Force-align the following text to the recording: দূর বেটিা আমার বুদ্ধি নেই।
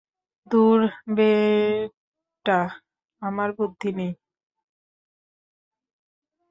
দূর 0.51 0.79
বেটিা 1.15 2.59
আমার 3.21 3.49
বুদ্ধি 3.57 3.89
নেই। 3.93 4.11